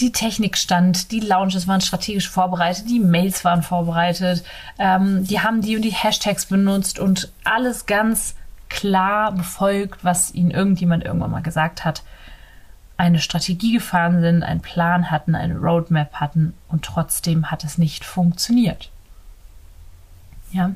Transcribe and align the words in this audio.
die 0.00 0.12
Technik 0.12 0.56
stand, 0.56 1.10
die 1.10 1.20
Launches 1.20 1.68
waren 1.68 1.82
strategisch 1.82 2.28
vorbereitet, 2.28 2.88
die 2.88 2.98
Mails 2.98 3.44
waren 3.44 3.62
vorbereitet, 3.62 4.42
ähm, 4.78 5.24
die 5.26 5.40
haben 5.40 5.60
die 5.60 5.76
und 5.76 5.82
die 5.82 5.92
Hashtags 5.92 6.46
benutzt 6.46 6.98
und 6.98 7.30
alles 7.44 7.84
ganz 7.84 8.34
klar 8.70 9.32
befolgt, 9.32 10.02
was 10.02 10.32
ihnen 10.32 10.50
irgendjemand 10.50 11.04
irgendwann 11.04 11.30
mal 11.30 11.42
gesagt 11.42 11.84
hat, 11.84 12.02
eine 12.96 13.18
Strategie 13.18 13.74
gefahren 13.74 14.22
sind, 14.22 14.42
einen 14.42 14.60
Plan 14.60 15.10
hatten, 15.10 15.34
eine 15.34 15.58
Roadmap 15.58 16.14
hatten 16.14 16.54
und 16.68 16.84
trotzdem 16.84 17.50
hat 17.50 17.64
es 17.64 17.76
nicht 17.76 18.04
funktioniert. 18.04 18.90
Ja, 20.52 20.72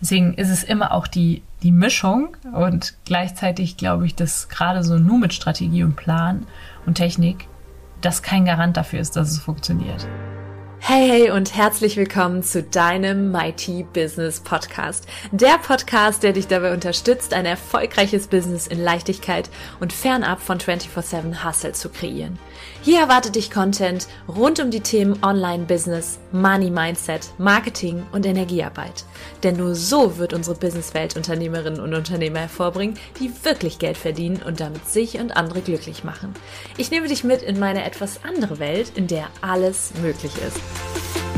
deswegen 0.00 0.34
ist 0.34 0.48
es 0.48 0.62
immer 0.62 0.92
auch 0.92 1.06
die, 1.06 1.42
die 1.62 1.72
Mischung 1.72 2.36
und 2.52 2.94
gleichzeitig 3.04 3.76
glaube 3.76 4.06
ich, 4.06 4.14
dass 4.14 4.48
gerade 4.48 4.84
so 4.84 4.98
nur 4.98 5.18
mit 5.18 5.34
Strategie 5.34 5.82
und 5.82 5.96
Plan 5.96 6.46
und 6.86 6.94
Technik 6.94 7.48
das 8.00 8.22
kein 8.22 8.44
Garant 8.44 8.76
dafür 8.76 9.00
ist, 9.00 9.16
dass 9.16 9.30
es 9.30 9.38
funktioniert. 9.38 10.06
Hey, 10.82 11.08
hey 11.08 11.30
und 11.30 11.54
herzlich 11.54 11.98
willkommen 11.98 12.42
zu 12.42 12.62
deinem 12.62 13.30
Mighty 13.30 13.86
Business 13.92 14.40
Podcast. 14.40 15.06
Der 15.30 15.58
Podcast, 15.58 16.22
der 16.22 16.32
dich 16.32 16.46
dabei 16.46 16.72
unterstützt, 16.72 17.34
ein 17.34 17.44
erfolgreiches 17.44 18.28
Business 18.28 18.66
in 18.66 18.82
Leichtigkeit 18.82 19.50
und 19.78 19.92
fernab 19.92 20.40
von 20.40 20.58
24-7 20.58 21.44
Hustle 21.44 21.72
zu 21.72 21.90
kreieren. 21.90 22.38
Hier 22.80 23.00
erwartet 23.00 23.36
dich 23.36 23.50
Content 23.50 24.08
rund 24.26 24.58
um 24.58 24.70
die 24.70 24.80
Themen 24.80 25.22
Online-Business, 25.22 26.18
Money 26.32 26.70
Mindset, 26.70 27.32
Marketing 27.38 28.06
und 28.12 28.26
Energiearbeit. 28.26 29.04
Denn 29.42 29.56
nur 29.56 29.74
so 29.74 30.18
wird 30.18 30.32
unsere 30.32 30.56
Businesswelt 30.56 31.16
Unternehmerinnen 31.16 31.80
und 31.80 31.94
Unternehmer 31.94 32.40
hervorbringen, 32.40 32.98
die 33.18 33.32
wirklich 33.44 33.78
Geld 33.78 33.96
verdienen 33.96 34.42
und 34.42 34.60
damit 34.60 34.88
sich 34.88 35.18
und 35.18 35.36
andere 35.36 35.60
glücklich 35.60 36.04
machen. 36.04 36.34
Ich 36.76 36.90
nehme 36.90 37.08
dich 37.08 37.24
mit 37.24 37.42
in 37.42 37.58
meine 37.58 37.84
etwas 37.84 38.24
andere 38.24 38.58
Welt, 38.58 38.92
in 38.94 39.06
der 39.06 39.28
alles 39.40 39.92
möglich 40.02 40.32
ist. 40.46 41.29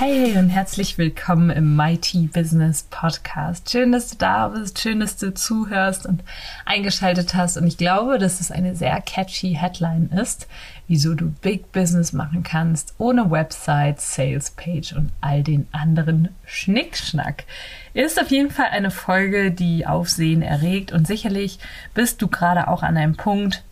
Hey 0.00 0.38
und 0.38 0.48
herzlich 0.48 0.96
willkommen 0.96 1.50
im 1.50 1.76
Mighty 1.76 2.26
Business 2.28 2.84
Podcast. 2.88 3.70
Schön, 3.70 3.92
dass 3.92 4.08
du 4.08 4.16
da 4.16 4.48
bist, 4.48 4.80
schön, 4.80 5.00
dass 5.00 5.18
du 5.18 5.34
zuhörst 5.34 6.06
und 6.06 6.24
eingeschaltet 6.64 7.34
hast. 7.34 7.58
Und 7.58 7.66
ich 7.66 7.76
glaube, 7.76 8.18
dass 8.18 8.40
es 8.40 8.50
eine 8.50 8.74
sehr 8.74 9.02
catchy 9.02 9.58
Headline 9.60 10.08
ist, 10.08 10.46
wieso 10.88 11.12
du 11.12 11.26
Big 11.42 11.70
Business 11.72 12.14
machen 12.14 12.42
kannst, 12.42 12.94
ohne 12.96 13.30
Website, 13.30 14.00
Sales 14.00 14.52
Page 14.52 14.94
und 14.94 15.12
all 15.20 15.42
den 15.42 15.68
anderen 15.70 16.30
Schnickschnack. 16.46 17.44
Ist 17.92 18.18
auf 18.18 18.30
jeden 18.30 18.50
Fall 18.50 18.68
eine 18.70 18.90
Folge, 18.90 19.50
die 19.50 19.86
Aufsehen 19.86 20.40
erregt 20.40 20.92
und 20.92 21.06
sicherlich 21.06 21.58
bist 21.92 22.22
du 22.22 22.28
gerade 22.28 22.68
auch 22.68 22.82
an 22.82 22.96
einem 22.96 23.18
Punkt 23.18 23.62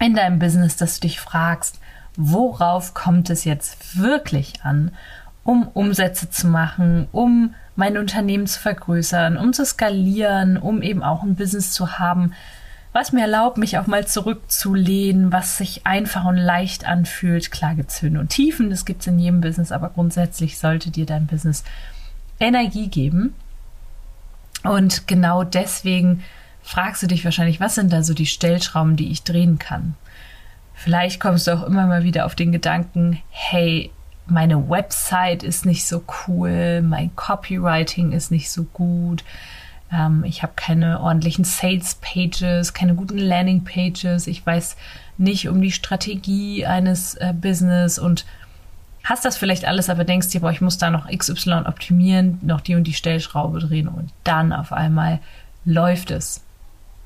in 0.00 0.16
deinem 0.16 0.40
Business, 0.40 0.76
dass 0.76 0.98
du 0.98 1.06
dich 1.06 1.20
fragst, 1.20 1.78
worauf 2.16 2.92
kommt 2.92 3.30
es 3.30 3.44
jetzt 3.44 4.00
wirklich 4.00 4.64
an 4.64 4.90
um 5.48 5.66
Umsätze 5.68 6.28
zu 6.28 6.46
machen, 6.46 7.08
um 7.10 7.54
mein 7.74 7.96
Unternehmen 7.96 8.46
zu 8.46 8.60
vergrößern, 8.60 9.38
um 9.38 9.54
zu 9.54 9.64
skalieren, 9.64 10.58
um 10.58 10.82
eben 10.82 11.02
auch 11.02 11.22
ein 11.22 11.36
Business 11.36 11.72
zu 11.72 11.98
haben, 11.98 12.34
was 12.92 13.12
mir 13.12 13.22
erlaubt, 13.22 13.56
mich 13.56 13.78
auch 13.78 13.86
mal 13.86 14.06
zurückzulehnen, 14.06 15.32
was 15.32 15.56
sich 15.56 15.86
einfach 15.86 16.26
und 16.26 16.36
leicht 16.36 16.86
anfühlt. 16.86 17.50
Klar 17.50 17.76
gibt 17.76 17.88
es 17.92 18.02
Höhen 18.02 18.18
und 18.18 18.28
Tiefen, 18.28 18.68
das 18.68 18.84
gibt 18.84 19.00
es 19.00 19.06
in 19.06 19.18
jedem 19.18 19.40
Business, 19.40 19.72
aber 19.72 19.88
grundsätzlich 19.88 20.58
sollte 20.58 20.90
dir 20.90 21.06
dein 21.06 21.26
Business 21.26 21.64
Energie 22.38 22.88
geben. 22.88 23.34
Und 24.64 25.08
genau 25.08 25.44
deswegen 25.44 26.24
fragst 26.60 27.02
du 27.02 27.06
dich 27.06 27.24
wahrscheinlich, 27.24 27.58
was 27.58 27.74
sind 27.74 27.90
da 27.90 28.02
so 28.02 28.12
die 28.12 28.26
Stellschrauben, 28.26 28.96
die 28.96 29.10
ich 29.10 29.22
drehen 29.22 29.58
kann? 29.58 29.94
Vielleicht 30.74 31.20
kommst 31.20 31.46
du 31.46 31.52
auch 31.52 31.62
immer 31.62 31.86
mal 31.86 32.04
wieder 32.04 32.26
auf 32.26 32.34
den 32.34 32.52
Gedanken, 32.52 33.22
hey, 33.30 33.90
meine 34.30 34.68
Website 34.68 35.42
ist 35.42 35.66
nicht 35.66 35.86
so 35.86 36.02
cool, 36.26 36.82
mein 36.82 37.14
Copywriting 37.16 38.12
ist 38.12 38.30
nicht 38.30 38.50
so 38.50 38.64
gut, 38.64 39.24
ähm, 39.92 40.24
ich 40.24 40.42
habe 40.42 40.52
keine 40.56 41.00
ordentlichen 41.00 41.44
Sales 41.44 41.96
Pages, 42.00 42.74
keine 42.74 42.94
guten 42.94 43.18
Landing 43.18 43.64
Pages, 43.64 44.26
ich 44.26 44.44
weiß 44.44 44.76
nicht 45.16 45.48
um 45.48 45.60
die 45.60 45.72
Strategie 45.72 46.66
eines 46.66 47.14
äh, 47.14 47.32
Business 47.32 47.98
und 47.98 48.24
hast 49.04 49.24
das 49.24 49.36
vielleicht 49.36 49.64
alles, 49.64 49.88
aber 49.88 50.04
denkst 50.04 50.28
dir, 50.28 50.40
boah, 50.40 50.50
ich 50.50 50.60
muss 50.60 50.78
da 50.78 50.90
noch 50.90 51.08
XY 51.08 51.64
optimieren, 51.66 52.38
noch 52.42 52.60
die 52.60 52.74
und 52.74 52.84
die 52.84 52.94
Stellschraube 52.94 53.58
drehen 53.60 53.88
und 53.88 54.10
dann 54.24 54.52
auf 54.52 54.72
einmal 54.72 55.20
läuft 55.64 56.10
es. 56.10 56.42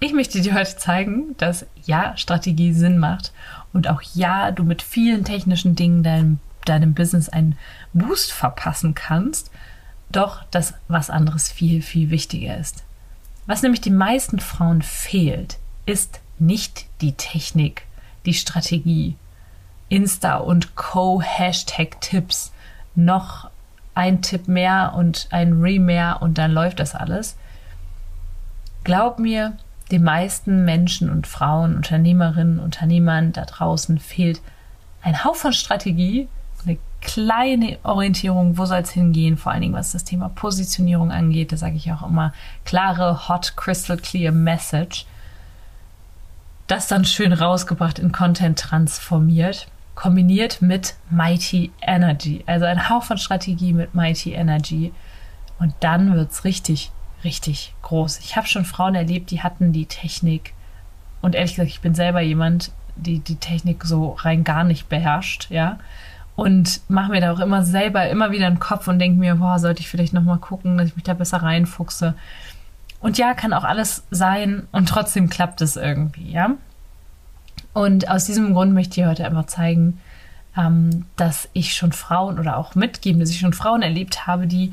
Ich 0.01 0.13
möchte 0.13 0.41
dir 0.41 0.55
heute 0.55 0.77
zeigen, 0.77 1.37
dass 1.39 1.65
ja, 1.85 2.17
Strategie 2.17 2.73
Sinn 2.73 2.99
macht 2.99 3.33
und 3.73 3.89
auch 3.89 4.03
ja, 4.15 4.51
du 4.51 4.65
mit 4.65 4.83
vielen 4.83 5.25
technischen 5.25 5.77
Dingen 5.77 6.03
deinem 6.03 6.41
deinem 6.65 6.95
Business 6.95 7.29
einen 7.29 7.59
Boost 7.93 8.33
verpassen 8.33 8.95
kannst, 8.95 9.51
doch 10.11 10.45
dass 10.51 10.75
was 10.89 11.11
anderes 11.11 11.51
viel, 11.51 11.83
viel 11.83 12.11
wichtiger 12.11 12.57
ist. 12.57 12.85
Was 13.47 13.63
nämlich 13.63 13.81
den 13.81 13.97
meisten 13.97 14.39
Frauen 14.39 14.83
fehlt, 14.83 15.59
ist 15.87 16.21
nicht 16.39 16.87
die 17.01 17.15
Technik, 17.15 17.87
die 18.27 18.35
Strategie, 18.35 19.17
Insta 19.89 20.37
und 20.37 20.77
Co-Hashtag-Tipps, 20.77 22.53
noch 22.95 23.51
ein 23.95 24.23
Tipp 24.23 24.49
mehr 24.49 24.95
und 24.97 25.29
ein 25.31 25.61
Re 25.61 25.79
mehr 25.79 26.23
und 26.23 26.39
dann 26.39 26.53
läuft 26.53 26.81
das 26.81 26.95
alles. 26.95 27.37
Glaub 28.85 29.19
mir, 29.19 29.57
den 29.91 30.03
meisten 30.03 30.65
Menschen 30.65 31.11
und 31.11 31.27
Frauen, 31.27 31.77
Unternehmerinnen, 31.77 32.59
Unternehmern 32.59 33.33
da 33.33 33.45
draußen 33.45 33.99
fehlt 33.99 34.41
ein 35.03 35.25
Haufen 35.25 35.53
Strategie, 35.53 36.29
kleine 37.03 37.79
Orientierung, 37.83 38.57
wo 38.57 38.65
soll 38.65 38.79
es 38.79 38.91
hingehen, 38.91 39.37
vor 39.37 39.53
allen 39.53 39.61
Dingen 39.61 39.75
was 39.75 39.93
das 39.93 40.05
Thema 40.05 40.29
Positionierung 40.29 41.11
angeht. 41.11 41.53
Da 41.53 41.57
sage 41.57 41.77
ich 41.77 41.93
auch 41.93 42.07
immer 42.07 42.33
klare, 42.65 43.29
hot, 43.29 43.55
crystal 43.57 43.97
clear 43.97 44.33
Message. 44.33 45.05
Das 46.69 46.87
dann 46.87 47.05
schön 47.05 47.33
rausgebracht 47.33 47.99
in 47.99 48.13
Content 48.13 48.59
transformiert, 48.59 49.67
kombiniert 49.95 50.63
mit 50.63 50.95
Mighty 51.11 51.73
Energy. 51.83 52.45
Also 52.47 52.65
ein 52.67 52.89
Haufen 52.89 53.19
Strategie 53.19 53.73
mit 53.73 53.95
Mighty 53.95 54.33
Energy. 54.33 54.93
Und 55.59 55.75
dann 55.81 56.15
wird 56.15 56.31
es 56.31 56.45
richtig, 56.45 56.93
richtig 57.25 57.75
groß. 57.83 58.21
Ich 58.21 58.37
habe 58.37 58.47
schon 58.47 58.65
Frauen 58.65 58.95
erlebt, 58.95 59.31
die 59.33 59.43
hatten 59.43 59.73
die 59.73 59.87
Technik. 59.87 60.55
Und 61.21 61.35
ehrlich 61.35 61.57
gesagt, 61.57 61.71
ich 61.71 61.81
bin 61.81 61.95
selber 61.95 62.21
jemand, 62.21 62.71
die 62.95 63.19
die 63.19 63.37
Technik 63.37 63.85
so 63.85 64.13
rein 64.13 64.45
gar 64.45 64.65
nicht 64.65 64.89
beherrscht, 64.89 65.51
ja 65.51 65.79
und 66.35 66.81
mache 66.89 67.11
mir 67.11 67.21
da 67.21 67.33
auch 67.33 67.41
immer 67.41 67.63
selber 67.65 68.09
immer 68.09 68.31
wieder 68.31 68.47
einen 68.47 68.59
Kopf 68.59 68.89
und 68.89 68.99
denke 68.99 69.19
mir, 69.19 69.37
boah, 69.37 69.59
sollte 69.59 69.81
ich 69.81 69.89
vielleicht 69.89 70.13
nochmal 70.13 70.39
gucken, 70.39 70.79
dass 70.79 70.89
ich 70.89 70.97
mich 70.97 71.05
da 71.05 71.15
besser 71.15 71.39
reinfuchse. 71.39 72.15
Und 73.01 73.19
ja, 73.19 73.35
kann 73.35 73.53
auch 73.53 73.65
alles 73.65 74.05
sein 74.11 74.67
und 74.73 74.89
trotzdem 74.89 75.29
klappt 75.29 75.61
es 75.61 75.77
irgendwie, 75.77 76.31
ja. 76.31 76.53
Und 77.75 78.09
aus 78.09 78.25
diesem 78.25 78.53
Grund 78.53 78.73
möchte 78.73 79.01
ich 79.01 79.07
heute 79.07 79.25
einfach 79.25 79.47
zeigen, 79.47 80.01
ähm, 80.57 81.07
dass 81.17 81.49
ich 81.53 81.75
schon 81.75 81.93
Frauen 81.93 82.39
oder 82.39 82.57
auch 82.57 82.75
mitgeben, 82.75 83.21
dass 83.21 83.31
ich 83.31 83.41
schon 83.41 83.55
Frauen 83.55 83.83
erlebt 83.83 84.27
habe, 84.27 84.47
die 84.47 84.73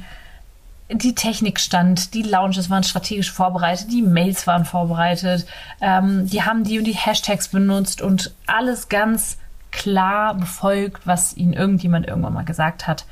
die 0.91 1.13
Technik 1.13 1.59
stand, 1.59 2.15
die 2.15 2.23
Launches 2.23 2.69
waren 2.69 2.83
strategisch 2.83 3.31
vorbereitet, 3.31 3.91
die 3.91 4.01
Mails 4.01 4.47
waren 4.47 4.65
vorbereitet, 4.65 5.45
ähm, 5.81 6.27
die 6.27 6.41
haben 6.41 6.63
die 6.63 6.79
und 6.79 6.85
die 6.85 6.95
Hashtags 6.95 7.49
benutzt 7.49 8.01
und 8.01 8.33
alles 8.47 8.89
ganz 8.89 9.37
klar 9.71 10.35
befolgt, 10.35 11.05
was 11.05 11.35
ihnen 11.35 11.53
irgendjemand 11.53 12.07
irgendwann 12.07 12.33
mal 12.33 12.45
gesagt 12.45 12.87
hat, 12.87 13.05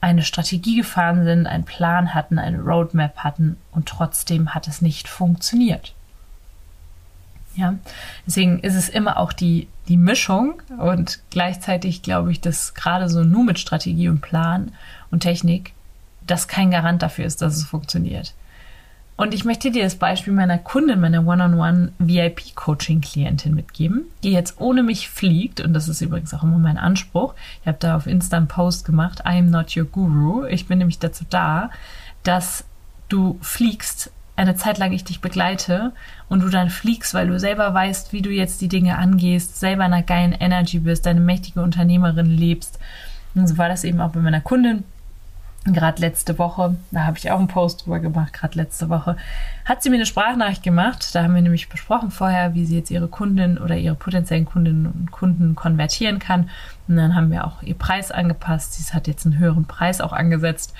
eine 0.00 0.22
Strategie 0.22 0.76
gefahren 0.76 1.24
sind, 1.24 1.46
einen 1.46 1.64
Plan 1.64 2.14
hatten, 2.14 2.38
eine 2.38 2.58
Roadmap 2.58 3.18
hatten 3.18 3.56
und 3.70 3.86
trotzdem 3.86 4.54
hat 4.54 4.66
es 4.66 4.80
nicht 4.80 5.08
funktioniert. 5.08 5.94
Ja, 7.56 7.74
deswegen 8.26 8.60
ist 8.60 8.76
es 8.76 8.88
immer 8.88 9.18
auch 9.18 9.32
die, 9.32 9.68
die 9.88 9.96
Mischung 9.96 10.62
und 10.78 11.20
gleichzeitig 11.30 12.02
glaube 12.02 12.30
ich, 12.30 12.40
dass 12.40 12.74
gerade 12.74 13.08
so 13.08 13.24
nur 13.24 13.44
mit 13.44 13.58
Strategie 13.58 14.08
und 14.08 14.20
Plan 14.20 14.72
und 15.10 15.20
Technik 15.20 15.74
das 16.26 16.48
kein 16.48 16.70
Garant 16.70 17.02
dafür 17.02 17.26
ist, 17.26 17.42
dass 17.42 17.56
es 17.56 17.64
funktioniert. 17.64 18.34
Und 19.20 19.34
ich 19.34 19.44
möchte 19.44 19.70
dir 19.70 19.84
das 19.84 19.96
Beispiel 19.96 20.32
meiner 20.32 20.56
Kundin, 20.56 20.98
meiner 20.98 21.26
One-on-One-VIP-Coaching-Klientin 21.26 23.54
mitgeben, 23.54 24.06
die 24.24 24.32
jetzt 24.32 24.58
ohne 24.58 24.82
mich 24.82 25.10
fliegt. 25.10 25.60
Und 25.60 25.74
das 25.74 25.88
ist 25.88 26.00
übrigens 26.00 26.32
auch 26.32 26.42
immer 26.42 26.56
mein 26.56 26.78
Anspruch. 26.78 27.34
Ich 27.60 27.68
habe 27.68 27.76
da 27.78 27.96
auf 27.96 28.06
Insta 28.06 28.38
einen 28.38 28.48
Post 28.48 28.86
gemacht, 28.86 29.18
I 29.26 29.40
am 29.40 29.50
not 29.50 29.76
your 29.76 29.84
guru. 29.84 30.46
Ich 30.46 30.68
bin 30.68 30.78
nämlich 30.78 31.00
dazu 31.00 31.26
da, 31.28 31.68
dass 32.22 32.64
du 33.10 33.38
fliegst, 33.42 34.10
eine 34.36 34.56
Zeit 34.56 34.78
lang 34.78 34.92
ich 34.92 35.04
dich 35.04 35.20
begleite 35.20 35.92
und 36.30 36.42
du 36.42 36.48
dann 36.48 36.70
fliegst, 36.70 37.12
weil 37.12 37.28
du 37.28 37.38
selber 37.38 37.74
weißt, 37.74 38.14
wie 38.14 38.22
du 38.22 38.30
jetzt 38.30 38.62
die 38.62 38.68
Dinge 38.68 38.96
angehst, 38.96 39.60
selber 39.60 39.84
in 39.84 39.92
einer 39.92 40.02
geilen 40.02 40.32
Energy 40.32 40.78
bist, 40.78 41.04
deine 41.04 41.20
mächtige 41.20 41.60
Unternehmerin 41.60 42.38
lebst. 42.38 42.78
Und 43.34 43.46
so 43.46 43.58
war 43.58 43.68
das 43.68 43.84
eben 43.84 44.00
auch 44.00 44.12
bei 44.12 44.20
meiner 44.20 44.40
Kundin 44.40 44.84
gerade 45.64 46.00
letzte 46.00 46.38
Woche, 46.38 46.76
da 46.90 47.04
habe 47.04 47.18
ich 47.18 47.30
auch 47.30 47.38
einen 47.38 47.48
Post 47.48 47.84
drüber 47.84 47.98
gemacht, 47.98 48.32
gerade 48.32 48.56
letzte 48.56 48.88
Woche, 48.88 49.16
hat 49.64 49.82
sie 49.82 49.90
mir 49.90 49.96
eine 49.96 50.06
Sprachnachricht 50.06 50.62
gemacht. 50.62 51.14
Da 51.14 51.22
haben 51.22 51.34
wir 51.34 51.42
nämlich 51.42 51.68
besprochen 51.68 52.10
vorher, 52.10 52.54
wie 52.54 52.64
sie 52.64 52.76
jetzt 52.76 52.90
ihre 52.90 53.08
Kunden 53.08 53.58
oder 53.58 53.76
ihre 53.76 53.94
potenziellen 53.94 54.46
Kundinnen 54.46 54.86
und 54.86 55.10
Kunden 55.10 55.54
konvertieren 55.54 56.18
kann. 56.18 56.48
Und 56.88 56.96
dann 56.96 57.14
haben 57.14 57.30
wir 57.30 57.44
auch 57.46 57.62
ihr 57.62 57.74
Preis 57.74 58.10
angepasst. 58.10 58.74
Sie 58.74 58.92
hat 58.94 59.06
jetzt 59.06 59.26
einen 59.26 59.38
höheren 59.38 59.66
Preis 59.66 60.00
auch 60.00 60.12
angesetzt. 60.12 60.74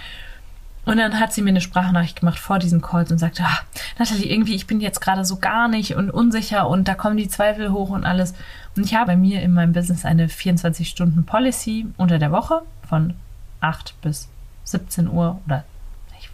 Und 0.87 0.97
dann 0.97 1.21
hat 1.21 1.35
sie 1.35 1.43
mir 1.43 1.51
eine 1.51 1.61
Sprachnachricht 1.61 2.21
gemacht 2.21 2.39
vor 2.39 2.59
diesem 2.59 2.81
Call 2.81 3.05
und 3.11 3.19
sagte, 3.19 3.45
ah, 3.45 3.59
Nathalie, 3.99 4.33
irgendwie, 4.33 4.55
ich 4.55 4.67
bin 4.67 4.81
jetzt 4.81 5.01
gerade 5.01 5.27
so 5.27 5.37
gar 5.37 5.69
nicht 5.69 5.95
und 5.95 6.11
unsicher 6.11 6.67
und 6.69 6.89
da 6.89 6.95
kommen 6.95 7.19
die 7.19 7.29
Zweifel 7.29 7.71
hoch 7.71 7.91
und 7.91 8.07
alles. 8.07 8.33
Und 8.77 8.87
ich 8.87 8.95
habe 8.95 9.09
bei 9.09 9.17
mir 9.17 9.43
in 9.43 9.53
meinem 9.53 9.75
Business 9.75 10.07
eine 10.07 10.29
24-Stunden-Policy 10.29 11.87
unter 11.99 12.19
der 12.19 12.33
Woche 12.33 12.63
von 12.89 13.13
8 13.61 14.01
bis 14.01 14.29
17 14.65 15.09
Uhr 15.09 15.41
oder 15.47 15.65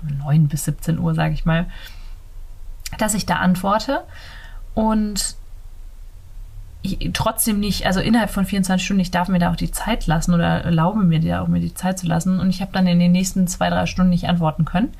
9 0.02 0.48
bis 0.48 0.64
17 0.64 0.98
Uhr, 0.98 1.14
sage 1.14 1.34
ich 1.34 1.44
mal, 1.44 1.66
dass 2.98 3.14
ich 3.14 3.26
da 3.26 3.36
antworte. 3.36 4.02
Und 4.74 5.36
trotzdem 7.14 7.60
nicht, 7.60 7.86
also 7.86 8.00
innerhalb 8.00 8.30
von 8.30 8.44
24 8.44 8.84
Stunden, 8.84 9.00
ich 9.00 9.10
darf 9.10 9.28
mir 9.28 9.38
da 9.38 9.50
auch 9.50 9.56
die 9.56 9.70
Zeit 9.70 10.06
lassen 10.06 10.34
oder 10.34 10.64
erlaube 10.64 11.02
mir 11.02 11.20
da 11.20 11.40
auch 11.40 11.48
mir 11.48 11.60
die 11.60 11.74
Zeit 11.74 11.98
zu 11.98 12.06
lassen. 12.06 12.38
Und 12.40 12.50
ich 12.50 12.60
habe 12.60 12.72
dann 12.72 12.86
in 12.86 12.98
den 12.98 13.12
nächsten 13.12 13.48
zwei, 13.48 13.70
drei 13.70 13.86
Stunden 13.86 14.10
nicht 14.10 14.28
antworten 14.28 14.64
können. 14.64 14.92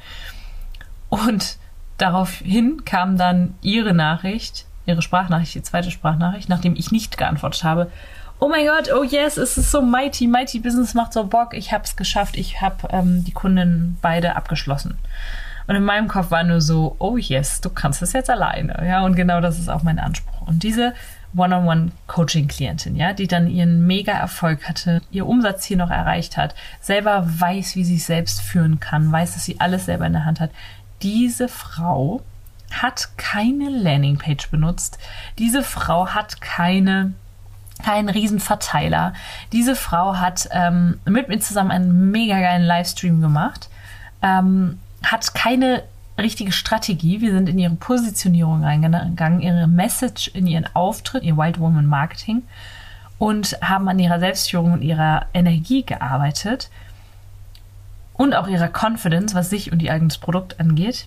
Und 1.08 1.58
daraufhin 1.98 2.84
kam 2.84 3.16
dann 3.16 3.54
ihre 3.62 3.94
Nachricht, 3.94 4.66
ihre 4.86 5.02
Sprachnachricht, 5.02 5.54
die 5.54 5.62
zweite 5.62 5.90
Sprachnachricht, 5.90 6.48
nachdem 6.48 6.74
ich 6.74 6.90
nicht 6.90 7.18
geantwortet 7.18 7.64
habe 7.64 7.90
oh 8.38 8.48
mein 8.48 8.66
Gott, 8.66 8.92
oh 8.92 9.02
yes, 9.02 9.36
es 9.36 9.56
ist 9.56 9.70
so 9.70 9.80
mighty, 9.80 10.26
mighty 10.26 10.58
Business 10.58 10.94
macht 10.94 11.12
so 11.12 11.24
Bock, 11.24 11.54
ich 11.54 11.72
habe 11.72 11.84
es 11.84 11.96
geschafft, 11.96 12.36
ich 12.36 12.60
habe 12.60 12.88
ähm, 12.90 13.24
die 13.24 13.32
Kunden 13.32 13.98
beide 14.02 14.36
abgeschlossen. 14.36 14.98
Und 15.66 15.74
in 15.74 15.84
meinem 15.84 16.06
Kopf 16.08 16.30
war 16.30 16.44
nur 16.44 16.60
so, 16.60 16.94
oh 16.98 17.16
yes, 17.16 17.60
du 17.60 17.70
kannst 17.70 18.00
es 18.02 18.12
jetzt 18.12 18.30
alleine. 18.30 18.86
Ja, 18.86 19.04
und 19.04 19.16
genau 19.16 19.40
das 19.40 19.58
ist 19.58 19.68
auch 19.68 19.82
mein 19.82 19.98
Anspruch. 19.98 20.46
Und 20.46 20.62
diese 20.62 20.94
One-on-One-Coaching-Klientin, 21.36 22.94
ja, 22.94 23.12
die 23.12 23.26
dann 23.26 23.48
ihren 23.48 23.86
Mega-Erfolg 23.86 24.68
hatte, 24.68 25.02
ihr 25.10 25.26
Umsatz 25.26 25.64
hier 25.64 25.76
noch 25.76 25.90
erreicht 25.90 26.36
hat, 26.36 26.54
selber 26.80 27.26
weiß, 27.26 27.74
wie 27.74 27.84
sie 27.84 27.96
es 27.96 28.06
selbst 28.06 28.40
führen 28.40 28.78
kann, 28.78 29.10
weiß, 29.10 29.34
dass 29.34 29.44
sie 29.44 29.60
alles 29.60 29.86
selber 29.86 30.06
in 30.06 30.12
der 30.12 30.24
Hand 30.24 30.40
hat. 30.40 30.50
Diese 31.02 31.48
Frau 31.48 32.22
hat 32.70 33.16
keine 33.16 33.68
Landingpage 33.68 34.50
benutzt. 34.50 34.98
Diese 35.38 35.62
Frau 35.62 36.08
hat 36.08 36.40
keine 36.40 37.12
kein 37.82 38.08
Riesenverteiler. 38.08 39.12
Diese 39.52 39.76
Frau 39.76 40.16
hat 40.16 40.48
ähm, 40.52 41.00
mit 41.04 41.28
mir 41.28 41.38
zusammen 41.40 41.70
einen 41.70 42.10
mega 42.10 42.40
geilen 42.40 42.64
Livestream 42.64 43.20
gemacht, 43.20 43.68
ähm, 44.22 44.78
hat 45.02 45.34
keine 45.34 45.82
richtige 46.18 46.52
Strategie. 46.52 47.20
Wir 47.20 47.32
sind 47.32 47.48
in 47.48 47.58
ihre 47.58 47.74
Positionierung 47.74 48.64
reingegangen, 48.64 49.40
ihre 49.40 49.66
Message, 49.66 50.28
in 50.28 50.46
ihren 50.46 50.66
Auftritt, 50.74 51.22
ihr 51.22 51.36
Wild 51.36 51.60
Woman 51.60 51.86
Marketing 51.86 52.42
und 53.18 53.58
haben 53.62 53.88
an 53.88 53.98
ihrer 53.98 54.18
Selbstführung 54.18 54.72
und 54.72 54.82
ihrer 54.82 55.26
Energie 55.34 55.84
gearbeitet 55.84 56.70
und 58.14 58.34
auch 58.34 58.48
ihrer 58.48 58.68
Confidence, 58.68 59.34
was 59.34 59.50
sich 59.50 59.72
und 59.72 59.82
ihr 59.82 59.92
eigenes 59.92 60.18
Produkt 60.18 60.58
angeht. 60.60 61.06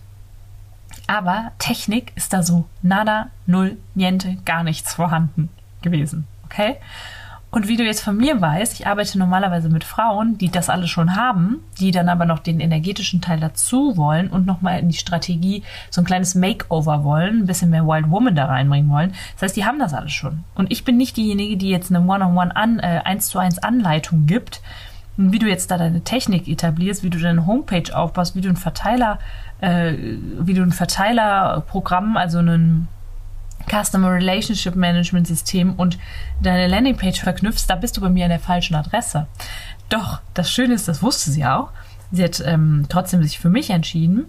Aber 1.07 1.51
Technik 1.57 2.11
ist 2.15 2.33
da 2.33 2.43
so 2.43 2.65
nada, 2.81 3.29
null, 3.45 3.77
niente, 3.95 4.37
gar 4.45 4.63
nichts 4.63 4.93
vorhanden 4.93 5.49
gewesen. 5.81 6.27
Okay? 6.51 6.77
Und 7.51 7.67
wie 7.67 7.77
du 7.77 7.83
jetzt 7.83 8.03
von 8.03 8.15
mir 8.15 8.39
weißt, 8.39 8.79
ich 8.79 8.85
arbeite 8.85 9.17
normalerweise 9.17 9.69
mit 9.69 9.83
Frauen, 9.83 10.37
die 10.37 10.51
das 10.51 10.69
alles 10.69 10.91
schon 10.91 11.15
haben, 11.15 11.63
die 11.79 11.89
dann 11.89 12.07
aber 12.07 12.25
noch 12.25 12.39
den 12.39 12.59
energetischen 12.59 13.21
Teil 13.21 13.39
dazu 13.39 13.97
wollen 13.97 14.27
und 14.27 14.45
nochmal 14.45 14.79
in 14.79 14.89
die 14.89 14.97
Strategie 14.97 15.63
so 15.89 16.01
ein 16.01 16.05
kleines 16.05 16.35
Makeover 16.35 17.03
wollen, 17.03 17.39
ein 17.39 17.45
bisschen 17.47 17.71
mehr 17.71 17.87
Wild 17.87 18.11
Woman 18.11 18.35
da 18.35 18.45
reinbringen 18.45 18.91
wollen. 18.91 19.15
Das 19.33 19.43
heißt, 19.43 19.55
die 19.55 19.65
haben 19.65 19.79
das 19.79 19.95
alles 19.95 20.11
schon. 20.11 20.43
Und 20.53 20.71
ich 20.71 20.83
bin 20.83 20.97
nicht 20.97 21.17
diejenige, 21.17 21.57
die 21.57 21.69
jetzt 21.69 21.91
eine 21.91 22.05
One-on-One 22.05 22.55
an, 22.55 22.77
äh, 22.79 23.01
1 23.03 23.29
zu 23.29 23.39
1 23.39 23.63
Anleitung 23.63 24.27
gibt, 24.27 24.61
wie 25.17 25.39
du 25.39 25.47
jetzt 25.47 25.71
da 25.71 25.77
deine 25.79 26.01
Technik 26.03 26.47
etablierst, 26.47 27.03
wie 27.03 27.09
du 27.09 27.17
deine 27.17 27.47
Homepage 27.47 27.93
aufbaust, 27.93 28.35
wie 28.35 28.41
du 28.41 28.49
ein 28.49 28.57
Verteiler, 28.57 29.17
äh, 29.59 29.93
wie 30.39 30.53
du 30.53 30.61
ein 30.61 30.71
Verteilerprogramm, 30.71 32.15
also 32.15 32.37
einen 32.37 32.87
Customer 33.67 34.11
Relationship 34.11 34.75
Management 34.75 35.27
System 35.27 35.73
und 35.73 35.97
deine 36.41 36.67
Landingpage 36.67 37.21
verknüpfst, 37.21 37.65
da 37.67 37.75
bist 37.75 37.97
du 37.97 38.01
bei 38.01 38.09
mir 38.09 38.25
an 38.25 38.31
der 38.31 38.39
falschen 38.39 38.75
Adresse. 38.75 39.27
Doch, 39.89 40.21
das 40.33 40.51
Schöne 40.51 40.75
ist, 40.75 40.87
das 40.87 41.01
wusste 41.01 41.31
sie 41.31 41.45
auch. 41.45 41.69
Sie 42.11 42.23
hat 42.23 42.41
ähm, 42.45 42.85
trotzdem 42.89 43.21
sich 43.23 43.39
für 43.39 43.49
mich 43.49 43.69
entschieden. 43.69 44.25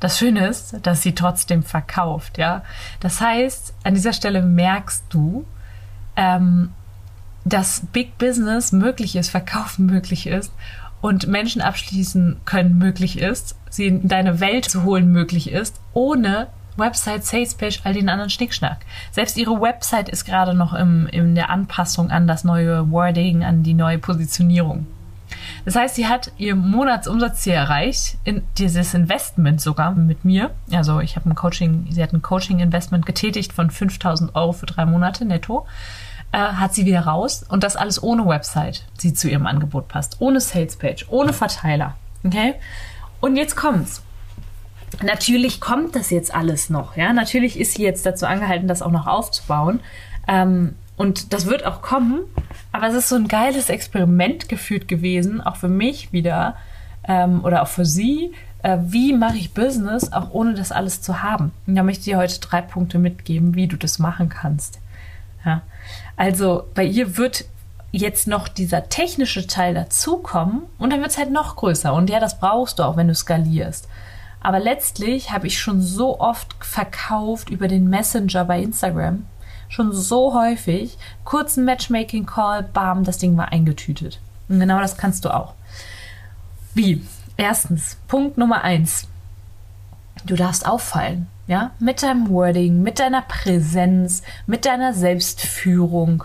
Das 0.00 0.18
Schöne 0.18 0.46
ist, 0.46 0.76
dass 0.82 1.02
sie 1.02 1.14
trotzdem 1.14 1.62
verkauft, 1.62 2.38
ja. 2.38 2.62
Das 3.00 3.20
heißt, 3.20 3.74
an 3.84 3.94
dieser 3.94 4.14
Stelle 4.14 4.42
merkst 4.42 5.04
du, 5.10 5.44
ähm, 6.16 6.72
dass 7.44 7.82
Big 7.92 8.16
Business 8.18 8.72
möglich 8.72 9.16
ist, 9.16 9.30
Verkaufen 9.30 9.86
möglich 9.86 10.26
ist 10.26 10.52
und 11.00 11.26
Menschen 11.26 11.62
abschließen 11.62 12.40
können 12.44 12.78
möglich 12.78 13.18
ist, 13.18 13.56
sie 13.68 13.86
in 13.86 14.08
deine 14.08 14.40
Welt 14.40 14.66
zu 14.66 14.84
holen 14.84 15.12
möglich 15.12 15.50
ist, 15.50 15.80
ohne 15.92 16.48
Website, 16.76 17.24
Salespage, 17.24 17.80
all 17.84 17.94
den 17.94 18.08
anderen 18.08 18.30
Schnickschnack. 18.30 18.78
Selbst 19.12 19.36
ihre 19.36 19.60
Website 19.60 20.08
ist 20.08 20.24
gerade 20.24 20.54
noch 20.54 20.72
im, 20.72 21.06
in 21.08 21.34
der 21.34 21.50
Anpassung 21.50 22.10
an 22.10 22.26
das 22.26 22.44
neue 22.44 22.90
Wording, 22.90 23.44
an 23.44 23.62
die 23.62 23.74
neue 23.74 23.98
Positionierung. 23.98 24.86
Das 25.64 25.76
heißt, 25.76 25.94
sie 25.94 26.06
hat 26.06 26.32
ihr 26.38 26.56
Monatsumsatzziel 26.56 27.52
erreicht, 27.52 28.16
in 28.24 28.42
dieses 28.58 28.94
Investment 28.94 29.60
sogar 29.60 29.92
mit 29.92 30.24
mir. 30.24 30.50
Also 30.72 31.00
ich 31.00 31.16
habe 31.16 31.28
ein 31.28 31.34
Coaching, 31.34 31.86
sie 31.90 32.02
hat 32.02 32.12
ein 32.12 32.22
Coaching-Investment 32.22 33.06
getätigt 33.06 33.52
von 33.52 33.70
5000 33.70 34.34
Euro 34.34 34.52
für 34.52 34.66
drei 34.66 34.86
Monate 34.86 35.24
netto. 35.24 35.66
Äh, 36.32 36.38
hat 36.38 36.74
sie 36.74 36.86
wieder 36.86 37.00
raus 37.00 37.44
und 37.48 37.64
das 37.64 37.74
alles 37.74 38.02
ohne 38.02 38.26
Website, 38.26 38.84
die 39.02 39.12
zu 39.12 39.28
ihrem 39.28 39.46
Angebot 39.46 39.88
passt, 39.88 40.16
ohne 40.20 40.40
Salespage, 40.40 41.06
ohne 41.08 41.32
Verteiler. 41.32 41.96
Okay? 42.24 42.54
Und 43.20 43.36
jetzt 43.36 43.56
kommt's. 43.56 44.02
Natürlich 45.02 45.60
kommt 45.60 45.96
das 45.96 46.10
jetzt 46.10 46.34
alles 46.34 46.70
noch, 46.70 46.96
ja. 46.96 47.12
Natürlich 47.12 47.58
ist 47.58 47.74
sie 47.74 47.82
jetzt 47.82 48.04
dazu 48.04 48.26
angehalten, 48.26 48.68
das 48.68 48.82
auch 48.82 48.90
noch 48.90 49.06
aufzubauen. 49.06 49.80
Ähm, 50.28 50.74
und 50.96 51.32
das 51.32 51.46
wird 51.46 51.64
auch 51.64 51.80
kommen. 51.80 52.20
Aber 52.72 52.88
es 52.88 52.94
ist 52.94 53.08
so 53.08 53.16
ein 53.16 53.28
geiles 53.28 53.70
Experiment 53.70 54.48
geführt 54.48 54.86
gewesen, 54.86 55.40
auch 55.40 55.56
für 55.56 55.68
mich 55.68 56.12
wieder 56.12 56.56
ähm, 57.08 57.42
oder 57.44 57.62
auch 57.62 57.68
für 57.68 57.86
sie. 57.86 58.32
Äh, 58.62 58.78
wie 58.82 59.14
mache 59.14 59.38
ich 59.38 59.54
Business, 59.54 60.12
auch 60.12 60.30
ohne 60.32 60.54
das 60.54 60.72
alles 60.72 61.00
zu 61.00 61.22
haben? 61.22 61.52
Und 61.66 61.76
da 61.76 61.82
möchte 61.82 62.00
ich 62.00 62.04
dir 62.04 62.18
heute 62.18 62.38
drei 62.40 62.60
Punkte 62.60 62.98
mitgeben, 62.98 63.54
wie 63.54 63.66
du 63.66 63.76
das 63.76 63.98
machen 63.98 64.28
kannst. 64.28 64.78
Ja. 65.44 65.62
Also 66.16 66.64
bei 66.74 66.84
ihr 66.84 67.16
wird 67.16 67.46
jetzt 67.92 68.28
noch 68.28 68.48
dieser 68.48 68.88
technische 68.88 69.46
Teil 69.46 69.74
dazukommen 69.74 70.62
und 70.78 70.92
dann 70.92 71.00
wird 71.00 71.10
es 71.10 71.18
halt 71.18 71.30
noch 71.32 71.56
größer. 71.56 71.94
Und 71.94 72.10
ja, 72.10 72.20
das 72.20 72.38
brauchst 72.38 72.78
du 72.78 72.82
auch, 72.82 72.96
wenn 72.96 73.08
du 73.08 73.14
skalierst. 73.14 73.88
Aber 74.40 74.58
letztlich 74.58 75.30
habe 75.30 75.46
ich 75.46 75.58
schon 75.58 75.80
so 75.82 76.18
oft 76.18 76.54
verkauft 76.60 77.50
über 77.50 77.68
den 77.68 77.88
Messenger 77.88 78.44
bei 78.44 78.60
Instagram. 78.60 79.26
Schon 79.68 79.92
so 79.92 80.34
häufig. 80.34 80.96
Kurzen 81.24 81.64
Matchmaking-Call, 81.64 82.64
bam, 82.64 83.04
das 83.04 83.18
Ding 83.18 83.36
war 83.36 83.52
eingetütet. 83.52 84.20
Und 84.48 84.58
genau 84.58 84.80
das 84.80 84.96
kannst 84.96 85.24
du 85.24 85.34
auch. 85.34 85.54
Wie? 86.74 87.02
Erstens, 87.36 87.96
Punkt 88.08 88.38
Nummer 88.38 88.62
eins. 88.62 89.06
Du 90.24 90.34
darfst 90.34 90.66
auffallen, 90.66 91.28
ja? 91.46 91.70
Mit 91.78 92.02
deinem 92.02 92.28
Wording, 92.28 92.82
mit 92.82 92.98
deiner 92.98 93.22
Präsenz, 93.22 94.22
mit 94.46 94.66
deiner 94.66 94.92
Selbstführung, 94.92 96.24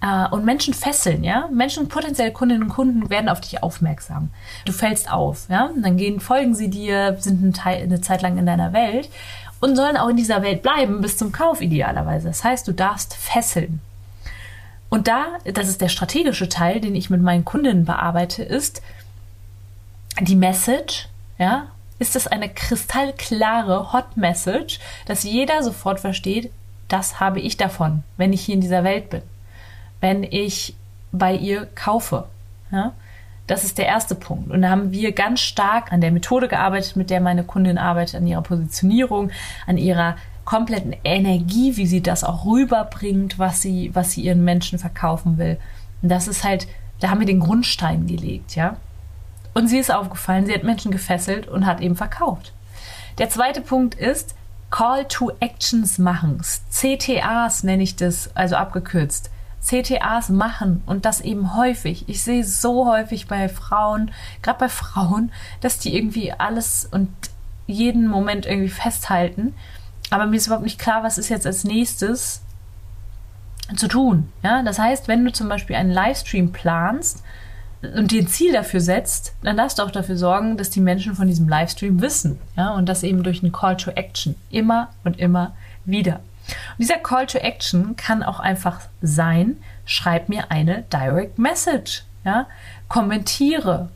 äh, 0.00 0.28
und 0.28 0.44
Menschen 0.44 0.74
fesseln, 0.74 1.24
ja. 1.24 1.48
Menschen, 1.52 1.88
potenzielle 1.88 2.32
Kundinnen 2.32 2.64
und 2.64 2.68
Kunden 2.70 3.10
werden 3.10 3.28
auf 3.28 3.40
dich 3.40 3.62
aufmerksam. 3.62 4.30
Du 4.64 4.72
fällst 4.72 5.10
auf, 5.12 5.46
ja. 5.48 5.66
Und 5.66 5.82
dann 5.82 5.96
gehen, 5.96 6.20
folgen 6.20 6.54
sie 6.54 6.70
dir, 6.70 7.16
sind 7.18 7.42
ein 7.42 7.52
Teil, 7.52 7.82
eine 7.82 8.00
Zeit 8.00 8.22
lang 8.22 8.38
in 8.38 8.46
deiner 8.46 8.72
Welt 8.72 9.08
und 9.60 9.76
sollen 9.76 9.96
auch 9.96 10.08
in 10.08 10.16
dieser 10.16 10.42
Welt 10.42 10.62
bleiben 10.62 11.00
bis 11.00 11.16
zum 11.16 11.32
Kauf 11.32 11.60
idealerweise. 11.60 12.28
Das 12.28 12.44
heißt, 12.44 12.66
du 12.66 12.72
darfst 12.72 13.14
fesseln. 13.14 13.80
Und 14.88 15.06
da, 15.06 15.26
das 15.44 15.68
ist 15.68 15.80
der 15.80 15.88
strategische 15.88 16.48
Teil, 16.48 16.80
den 16.80 16.96
ich 16.96 17.10
mit 17.10 17.22
meinen 17.22 17.44
Kundinnen 17.44 17.84
bearbeite, 17.84 18.42
ist 18.42 18.82
die 20.20 20.34
Message, 20.34 21.08
ja, 21.38 21.68
ist 22.00 22.16
es 22.16 22.26
eine 22.26 22.48
kristallklare 22.48 23.92
Hot 23.92 24.16
Message, 24.16 24.80
dass 25.06 25.22
jeder 25.22 25.62
sofort 25.62 26.00
versteht, 26.00 26.50
das 26.88 27.20
habe 27.20 27.38
ich 27.38 27.56
davon, 27.56 28.02
wenn 28.16 28.32
ich 28.32 28.40
hier 28.40 28.56
in 28.56 28.62
dieser 28.62 28.82
Welt 28.82 29.10
bin 29.10 29.22
wenn 30.00 30.22
ich 30.22 30.74
bei 31.12 31.34
ihr 31.34 31.66
kaufe. 31.74 32.26
Ja? 32.70 32.92
Das 33.46 33.64
ist 33.64 33.78
der 33.78 33.86
erste 33.86 34.14
Punkt. 34.14 34.50
Und 34.50 34.62
da 34.62 34.70
haben 34.70 34.92
wir 34.92 35.12
ganz 35.12 35.40
stark 35.40 35.92
an 35.92 36.00
der 36.00 36.12
Methode 36.12 36.48
gearbeitet, 36.48 36.96
mit 36.96 37.10
der 37.10 37.20
meine 37.20 37.42
Kundin 37.44 37.78
arbeitet, 37.78 38.16
an 38.16 38.26
ihrer 38.26 38.42
Positionierung, 38.42 39.30
an 39.66 39.76
ihrer 39.76 40.16
kompletten 40.44 40.94
Energie, 41.04 41.76
wie 41.76 41.86
sie 41.86 42.02
das 42.02 42.24
auch 42.24 42.44
rüberbringt, 42.44 43.38
was 43.38 43.60
sie, 43.60 43.90
was 43.94 44.12
sie 44.12 44.22
ihren 44.22 44.44
Menschen 44.44 44.78
verkaufen 44.78 45.38
will. 45.38 45.58
Und 46.02 46.08
das 46.08 46.28
ist 46.28 46.44
halt, 46.44 46.66
da 47.00 47.10
haben 47.10 47.20
wir 47.20 47.26
den 47.26 47.40
Grundstein 47.40 48.06
gelegt, 48.06 48.56
ja. 48.56 48.76
Und 49.52 49.68
sie 49.68 49.78
ist 49.78 49.92
aufgefallen, 49.92 50.46
sie 50.46 50.54
hat 50.54 50.62
Menschen 50.62 50.92
gefesselt 50.92 51.48
und 51.48 51.66
hat 51.66 51.80
eben 51.80 51.96
verkauft. 51.96 52.52
Der 53.18 53.28
zweite 53.30 53.60
Punkt 53.60 53.94
ist, 53.94 54.34
Call 54.70 55.06
to 55.06 55.32
Actions 55.40 55.98
machen. 55.98 56.40
CTAs 56.70 57.64
nenne 57.64 57.82
ich 57.82 57.96
das, 57.96 58.34
also 58.36 58.54
abgekürzt. 58.54 59.30
CTAs 59.60 60.30
machen 60.30 60.82
und 60.86 61.04
das 61.04 61.20
eben 61.20 61.54
häufig. 61.56 62.08
Ich 62.08 62.22
sehe 62.22 62.44
so 62.44 62.86
häufig 62.86 63.28
bei 63.28 63.48
Frauen, 63.48 64.10
gerade 64.42 64.58
bei 64.58 64.68
Frauen, 64.68 65.32
dass 65.60 65.78
die 65.78 65.94
irgendwie 65.94 66.32
alles 66.32 66.88
und 66.90 67.10
jeden 67.66 68.08
Moment 68.08 68.46
irgendwie 68.46 68.70
festhalten. 68.70 69.54
Aber 70.10 70.26
mir 70.26 70.36
ist 70.36 70.46
überhaupt 70.46 70.64
nicht 70.64 70.78
klar, 70.78 71.02
was 71.02 71.18
ist 71.18 71.28
jetzt 71.28 71.46
als 71.46 71.64
nächstes 71.64 72.42
zu 73.76 73.86
tun. 73.86 74.32
Ja, 74.42 74.62
das 74.62 74.78
heißt, 74.78 75.08
wenn 75.08 75.24
du 75.24 75.32
zum 75.32 75.48
Beispiel 75.48 75.76
einen 75.76 75.90
Livestream 75.90 76.52
planst 76.52 77.22
und 77.82 78.10
dir 78.10 78.22
ein 78.22 78.28
Ziel 78.28 78.52
dafür 78.52 78.80
setzt, 78.80 79.34
dann 79.42 79.56
darfst 79.56 79.78
du 79.78 79.82
auch 79.82 79.90
dafür 79.90 80.16
sorgen, 80.16 80.56
dass 80.56 80.70
die 80.70 80.80
Menschen 80.80 81.14
von 81.14 81.28
diesem 81.28 81.48
Livestream 81.48 82.00
wissen. 82.00 82.38
Ja, 82.56 82.74
und 82.74 82.88
das 82.88 83.02
eben 83.02 83.22
durch 83.22 83.42
einen 83.42 83.52
Call 83.52 83.76
to 83.76 83.90
Action. 83.92 84.34
Immer 84.50 84.88
und 85.04 85.18
immer 85.18 85.54
wieder. 85.84 86.20
Und 86.70 86.78
dieser 86.78 86.96
Call 86.96 87.26
to 87.26 87.38
Action 87.38 87.96
kann 87.96 88.22
auch 88.22 88.40
einfach 88.40 88.80
sein, 89.02 89.56
schreib 89.84 90.28
mir 90.28 90.50
eine 90.50 90.82
Direct 90.92 91.38
Message. 91.38 92.04
Ja, 92.24 92.46
kommentiere, 92.88 93.88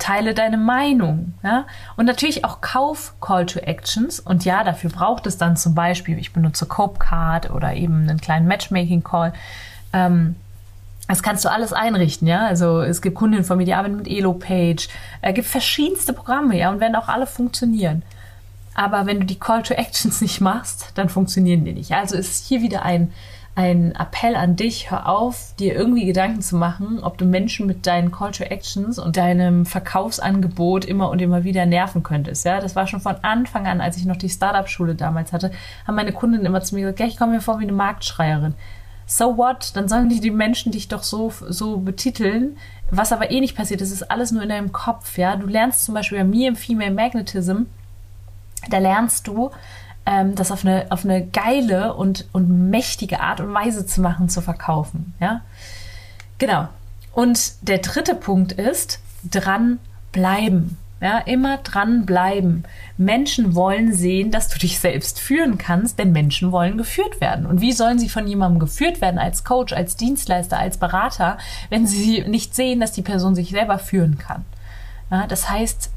teile 0.00 0.34
deine 0.34 0.56
Meinung. 0.56 1.34
Ja? 1.44 1.66
Und 1.96 2.06
natürlich 2.06 2.44
auch 2.44 2.60
Kauf 2.60 3.14
Call 3.20 3.46
to 3.46 3.60
Actions. 3.60 4.18
Und 4.18 4.44
ja, 4.44 4.64
dafür 4.64 4.90
braucht 4.90 5.26
es 5.26 5.38
dann 5.38 5.56
zum 5.56 5.76
Beispiel, 5.76 6.18
ich 6.18 6.32
benutze 6.32 6.66
Copecard 6.66 7.50
oder 7.50 7.74
eben 7.74 8.08
einen 8.08 8.20
kleinen 8.20 8.48
Matchmaking 8.48 9.04
Call. 9.04 9.32
Ähm, 9.92 10.34
das 11.06 11.22
kannst 11.22 11.44
du 11.44 11.50
alles 11.50 11.72
einrichten, 11.72 12.28
ja. 12.28 12.46
Also 12.46 12.82
es 12.82 13.02
gibt 13.02 13.16
Kundinnen 13.16 13.44
von 13.44 13.58
mir, 13.58 13.64
die 13.64 13.74
arbeiten 13.74 13.96
mit 13.96 14.08
Elo-Page. 14.08 14.88
Es 15.22 15.34
gibt 15.34 15.46
verschiedenste 15.46 16.12
Programme, 16.12 16.56
ja, 16.56 16.70
und 16.70 16.80
werden 16.80 16.94
auch 16.94 17.08
alle 17.08 17.26
funktionieren. 17.26 18.02
Aber 18.74 19.06
wenn 19.06 19.20
du 19.20 19.26
die 19.26 19.38
Call 19.38 19.62
to 19.62 19.74
Actions 19.74 20.20
nicht 20.20 20.40
machst, 20.40 20.92
dann 20.94 21.08
funktionieren 21.08 21.64
die 21.64 21.72
nicht. 21.72 21.92
Also 21.92 22.16
ist 22.16 22.46
hier 22.46 22.62
wieder 22.62 22.82
ein 22.82 23.12
ein 23.56 23.92
Appell 23.92 24.36
an 24.36 24.56
dich, 24.56 24.90
hör 24.90 25.08
auf, 25.08 25.54
dir 25.58 25.74
irgendwie 25.74 26.06
Gedanken 26.06 26.40
zu 26.40 26.56
machen, 26.56 27.00
ob 27.02 27.18
du 27.18 27.24
Menschen 27.24 27.66
mit 27.66 27.86
deinen 27.86 28.12
Call 28.12 28.30
to 28.30 28.44
Actions 28.44 28.98
und 28.98 29.16
deinem 29.16 29.66
Verkaufsangebot 29.66 30.84
immer 30.84 31.10
und 31.10 31.20
immer 31.20 31.44
wieder 31.44 31.66
nerven 31.66 32.02
könntest. 32.02 32.44
Ja, 32.44 32.60
das 32.60 32.76
war 32.76 32.86
schon 32.86 33.00
von 33.00 33.16
Anfang 33.22 33.66
an, 33.66 33.80
als 33.80 33.96
ich 33.96 34.06
noch 34.06 34.16
die 34.16 34.28
Startup-Schule 34.28 34.94
damals 34.94 35.32
hatte, 35.32 35.50
haben 35.86 35.96
meine 35.96 36.12
Kunden 36.12 36.46
immer 36.46 36.62
zu 36.62 36.74
mir 36.74 36.82
gesagt, 36.82 37.00
ja, 37.00 37.06
ich 37.06 37.16
komme 37.16 37.32
mir 37.32 37.40
vor 37.40 37.58
wie 37.58 37.64
eine 37.64 37.72
Marktschreierin. 37.72 38.54
So 39.04 39.36
what? 39.36 39.72
Dann 39.74 39.88
sollen 39.88 40.08
die, 40.08 40.20
die 40.20 40.30
Menschen 40.30 40.70
dich 40.70 40.86
doch 40.86 41.02
so, 41.02 41.32
so 41.48 41.78
betiteln. 41.78 42.56
Was 42.92 43.12
aber 43.12 43.32
eh 43.32 43.40
nicht 43.40 43.56
passiert, 43.56 43.80
das 43.80 43.90
ist 43.90 44.10
alles 44.10 44.30
nur 44.30 44.42
in 44.42 44.48
deinem 44.48 44.70
Kopf, 44.72 45.18
ja. 45.18 45.34
Du 45.34 45.46
lernst 45.46 45.84
zum 45.84 45.94
Beispiel 45.94 46.18
bei 46.18 46.24
mir 46.24 46.48
im 46.48 46.56
Female 46.56 46.92
Magnetism, 46.92 47.64
da 48.68 48.78
lernst 48.78 49.26
du, 49.26 49.50
ähm, 50.06 50.34
das 50.34 50.50
auf 50.50 50.64
eine, 50.64 50.86
auf 50.90 51.04
eine 51.04 51.26
geile 51.26 51.94
und, 51.94 52.26
und 52.32 52.70
mächtige 52.70 53.20
Art 53.20 53.40
und 53.40 53.52
Weise 53.54 53.86
zu 53.86 54.00
machen, 54.00 54.28
zu 54.28 54.40
verkaufen. 54.40 55.14
Ja? 55.20 55.42
Genau. 56.38 56.68
Und 57.12 57.68
der 57.68 57.78
dritte 57.78 58.14
Punkt 58.14 58.52
ist, 58.52 59.00
dranbleiben. 59.28 60.78
Ja, 61.02 61.16
immer 61.18 61.56
dranbleiben. 61.56 62.64
Menschen 62.98 63.54
wollen 63.54 63.94
sehen, 63.94 64.30
dass 64.30 64.48
du 64.48 64.58
dich 64.58 64.80
selbst 64.80 65.18
führen 65.18 65.56
kannst, 65.56 65.98
denn 65.98 66.12
Menschen 66.12 66.52
wollen 66.52 66.76
geführt 66.76 67.22
werden. 67.22 67.46
Und 67.46 67.62
wie 67.62 67.72
sollen 67.72 67.98
sie 67.98 68.10
von 68.10 68.26
jemandem 68.26 68.60
geführt 68.60 69.00
werden, 69.00 69.18
als 69.18 69.42
Coach, 69.42 69.72
als 69.72 69.96
Dienstleister, 69.96 70.58
als 70.58 70.76
Berater, 70.76 71.38
wenn 71.70 71.86
sie 71.86 72.22
nicht 72.28 72.54
sehen, 72.54 72.80
dass 72.80 72.92
die 72.92 73.00
Person 73.00 73.34
sich 73.34 73.48
selber 73.48 73.78
führen 73.78 74.18
kann? 74.18 74.44
Ja, 75.10 75.26
das 75.26 75.48
heißt, 75.48 75.90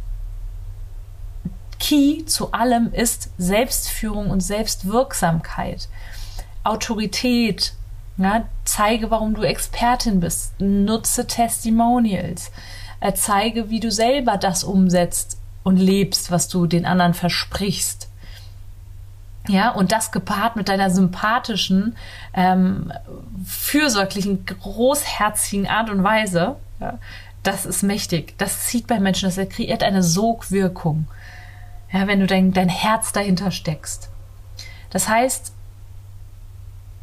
Key 1.80 2.26
zu 2.26 2.52
allem 2.52 2.94
ist 2.94 3.30
Selbstführung 3.38 4.30
und 4.30 4.42
Selbstwirksamkeit. 4.42 5.88
Autorität. 6.64 7.74
Ja, 8.18 8.46
zeige, 8.64 9.10
warum 9.12 9.34
du 9.34 9.42
Expertin 9.42 10.20
bist. 10.20 10.60
Nutze 10.60 11.28
Testimonials. 11.28 12.52
Äh, 13.00 13.14
zeige, 13.14 13.70
wie 13.70 13.80
du 13.80 13.92
selber 13.92 14.38
das 14.38 14.64
umsetzt 14.64 15.38
und 15.64 15.78
lebst, 15.78 16.32
was 16.32 16.48
du 16.48 16.68
den 16.68 16.86
anderen 16.86 17.14
versprichst. 17.14 18.08
Ja, 19.48 19.72
und 19.72 19.92
das 19.92 20.12
gepaart 20.12 20.56
mit 20.56 20.70
deiner 20.70 20.90
sympathischen, 20.90 21.98
ähm, 22.34 22.94
fürsorglichen, 23.46 24.46
großherzigen 24.46 25.68
Art 25.68 25.90
und 25.90 26.02
Weise, 26.02 26.56
ja, 26.80 26.98
das 27.42 27.66
ist 27.66 27.84
mächtig. 27.84 28.36
Das 28.38 28.68
zieht 28.68 28.88
bei 28.88 29.02
Menschen, 29.02 29.30
das 29.30 29.50
kreiert 29.50 29.84
eine 29.84 30.02
Sogwirkung 30.02 31.08
ja, 31.94 32.08
wenn 32.08 32.20
du 32.20 32.28
dein, 32.28 32.52
dein 32.52 32.70
Herz 32.70 33.14
dahinter 33.14 33.52
steckst. 33.52 34.10
Das 34.90 35.08
heißt, 35.08 35.54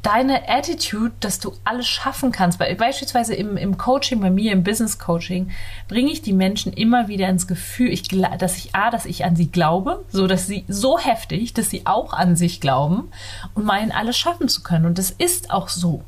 deine 0.02 0.48
Attitude, 0.48 1.12
dass 1.20 1.38
du 1.38 1.52
alles 1.64 1.86
schaffen 1.86 2.32
kannst, 2.32 2.58
beispielsweise 2.58 3.34
im, 3.34 3.56
im 3.56 3.76
Coaching 3.78 4.20
bei 4.20 4.30
mir, 4.30 4.52
im 4.52 4.64
Business 4.64 4.98
Coaching, 4.98 5.50
bringe 5.88 6.10
ich 6.10 6.22
die 6.22 6.32
Menschen 6.32 6.72
immer 6.72 7.08
wieder 7.08 7.28
ins 7.28 7.46
Gefühl, 7.46 7.92
ich, 7.92 8.08
dass 8.08 8.56
ich 8.56 8.74
A, 8.74 8.90
dass 8.90 9.06
ich 9.06 9.24
an 9.24 9.36
sie 9.36 9.50
glaube, 9.50 10.04
so 10.10 10.26
dass 10.26 10.46
sie 10.46 10.64
so 10.68 10.98
heftig, 10.98 11.54
dass 11.54 11.70
sie 11.70 11.86
auch 11.86 12.12
an 12.12 12.36
sich 12.36 12.60
glauben 12.60 13.10
und 13.54 13.64
meinen, 13.64 13.92
alles 13.92 14.16
schaffen 14.16 14.48
zu 14.48 14.62
können. 14.62 14.86
Und 14.86 14.98
das 14.98 15.10
ist 15.10 15.50
auch 15.50 15.68
so. 15.68 16.02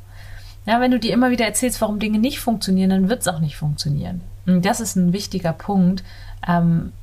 Ja, 0.65 0.79
wenn 0.79 0.91
du 0.91 0.99
dir 0.99 1.13
immer 1.13 1.29
wieder 1.29 1.45
erzählst, 1.45 1.81
warum 1.81 1.99
Dinge 1.99 2.19
nicht 2.19 2.39
funktionieren, 2.39 2.89
dann 2.89 3.09
wird 3.09 3.21
es 3.21 3.27
auch 3.27 3.39
nicht 3.39 3.57
funktionieren. 3.57 4.21
Und 4.45 4.65
das 4.65 4.79
ist 4.79 4.95
ein 4.95 5.13
wichtiger 5.13 5.53
Punkt. 5.53 6.03
Ähm, 6.47 6.93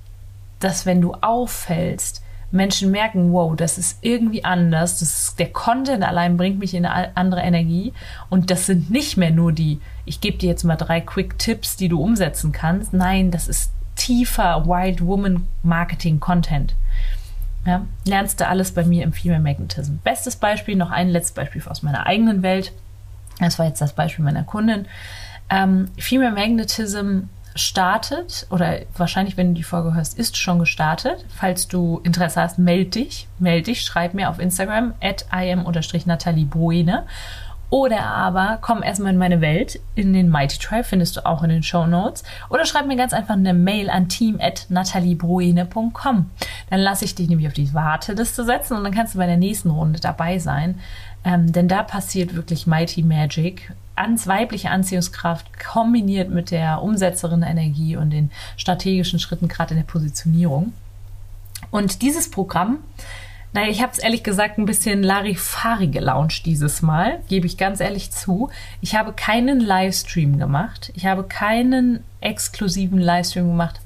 dass 0.60 0.86
wenn 0.86 1.00
du 1.00 1.14
auffällst, 1.14 2.22
Menschen 2.52 2.90
merken, 2.90 3.32
wow, 3.32 3.54
das 3.54 3.78
ist 3.78 3.98
irgendwie 4.00 4.44
anders. 4.44 4.98
Das 4.98 5.08
ist, 5.08 5.38
der 5.38 5.52
Content 5.52 6.02
allein 6.02 6.36
bringt 6.36 6.58
mich 6.58 6.74
in 6.74 6.84
eine 6.84 7.16
andere 7.16 7.42
Energie. 7.42 7.92
Und 8.28 8.50
das 8.50 8.66
sind 8.66 8.90
nicht 8.90 9.16
mehr 9.16 9.30
nur 9.30 9.52
die, 9.52 9.80
ich 10.04 10.20
gebe 10.20 10.38
dir 10.38 10.48
jetzt 10.48 10.64
mal 10.64 10.76
drei 10.76 11.00
Quick 11.00 11.38
Tipps, 11.38 11.76
die 11.76 11.88
du 11.88 12.02
umsetzen 12.02 12.50
kannst. 12.52 12.92
Nein, 12.92 13.30
das 13.30 13.46
ist 13.46 13.72
tiefer 13.94 14.66
Wild 14.66 15.04
Woman 15.04 15.46
Marketing 15.62 16.18
Content. 16.18 16.74
Ja, 17.66 17.86
lernst 18.04 18.40
du 18.40 18.48
alles 18.48 18.72
bei 18.72 18.84
mir 18.84 19.04
im 19.04 19.12
Female 19.12 19.42
Magnetism. 19.42 19.96
Bestes 20.02 20.36
Beispiel, 20.36 20.76
noch 20.76 20.90
ein 20.90 21.08
letztes 21.08 21.34
Beispiel 21.34 21.62
aus 21.66 21.82
meiner 21.82 22.06
eigenen 22.06 22.42
Welt. 22.42 22.72
Das 23.38 23.58
war 23.58 23.66
jetzt 23.66 23.80
das 23.80 23.92
Beispiel 23.92 24.24
meiner 24.24 24.44
Kundin. 24.44 24.86
Ähm, 25.50 25.88
Female 25.98 26.32
Magnetism 26.32 27.24
startet 27.54 28.46
oder 28.50 28.80
wahrscheinlich, 28.96 29.36
wenn 29.36 29.48
du 29.48 29.54
die 29.54 29.62
Folge 29.62 29.94
hörst, 29.94 30.18
ist 30.18 30.36
schon 30.36 30.58
gestartet. 30.58 31.24
Falls 31.28 31.68
du 31.68 32.00
Interesse 32.04 32.40
hast, 32.40 32.58
melde 32.58 32.90
dich. 32.90 33.28
Melde 33.38 33.64
dich, 33.64 33.82
schreib 33.82 34.14
mir 34.14 34.30
auf 34.30 34.38
Instagram 34.38 34.94
at 35.00 35.26
im-natalie 35.32 36.46
Bruene. 36.46 37.04
Oder 37.70 38.04
aber 38.04 38.58
komm 38.60 38.82
erstmal 38.82 39.12
in 39.12 39.18
meine 39.18 39.40
Welt, 39.40 39.78
in 39.94 40.12
den 40.12 40.28
Mighty 40.28 40.58
Tribe, 40.58 40.82
findest 40.82 41.16
du 41.16 41.24
auch 41.24 41.44
in 41.44 41.50
den 41.50 41.62
Show 41.62 41.86
Notes. 41.86 42.24
Oder 42.48 42.66
schreib 42.66 42.86
mir 42.86 42.96
ganz 42.96 43.12
einfach 43.12 43.34
eine 43.34 43.54
Mail 43.54 43.90
an 43.90 44.08
team.nataliebruene.com. 44.08 46.30
Dann 46.68 46.80
lasse 46.80 47.04
ich 47.04 47.14
dich 47.14 47.28
nämlich 47.28 47.46
auf 47.46 47.52
die 47.52 47.72
Warteliste 47.72 48.42
setzen 48.44 48.76
und 48.76 48.82
dann 48.82 48.92
kannst 48.92 49.14
du 49.14 49.18
bei 49.18 49.26
der 49.26 49.36
nächsten 49.36 49.70
Runde 49.70 50.00
dabei 50.00 50.40
sein. 50.40 50.80
Ähm, 51.24 51.52
denn 51.52 51.68
da 51.68 51.82
passiert 51.82 52.34
wirklich 52.34 52.66
Mighty 52.66 53.02
Magic 53.02 53.72
ans 53.94 54.26
weibliche 54.26 54.70
Anziehungskraft 54.70 55.46
kombiniert 55.60 56.30
mit 56.30 56.50
der 56.50 56.82
Umsetzerin 56.82 57.42
Energie 57.42 57.96
und 57.96 58.10
den 58.10 58.30
strategischen 58.56 59.18
Schritten 59.18 59.48
gerade 59.48 59.74
in 59.74 59.80
der 59.80 59.86
Positionierung. 59.86 60.72
Und 61.70 62.00
dieses 62.00 62.30
Programm, 62.30 62.78
naja, 63.52 63.68
ich 63.68 63.82
habe 63.82 63.92
es 63.92 63.98
ehrlich 63.98 64.22
gesagt 64.22 64.58
ein 64.58 64.64
bisschen 64.64 65.02
Larifari 65.02 65.88
gelauncht 65.88 66.46
dieses 66.46 66.82
Mal, 66.82 67.20
gebe 67.28 67.46
ich 67.46 67.58
ganz 67.58 67.80
ehrlich 67.80 68.10
zu. 68.10 68.48
Ich 68.80 68.94
habe 68.94 69.12
keinen 69.12 69.60
Livestream 69.60 70.38
gemacht. 70.38 70.92
Ich 70.94 71.06
habe 71.06 71.24
keinen 71.24 72.02
exklusiven 72.20 72.98
Livestream 72.98 73.48
gemacht 73.48 73.80